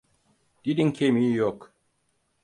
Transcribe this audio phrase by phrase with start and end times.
[0.65, 1.73] Dilin kemiği yok.